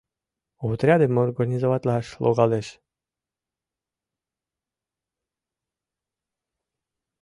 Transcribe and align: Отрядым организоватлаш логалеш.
Отрядым 0.69 1.13
организоватлаш 1.23 2.07
логалеш. 2.23 2.67